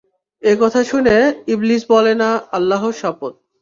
একথা 0.43 0.81
শুনে 0.83 1.15
ইবলীস 1.53 1.81
বলে 1.89 2.13
না, 2.21 2.29
আল্লাহর 2.51 2.93
শপথ! 3.01 3.33